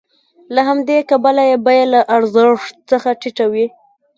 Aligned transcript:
له 0.53 0.61
همدې 0.67 0.97
کبله 1.09 1.43
یې 1.49 1.57
بیه 1.65 1.85
له 1.93 2.01
ارزښت 2.15 2.73
څخه 2.89 3.09
ټیټه 3.21 3.45
وي 3.51 3.65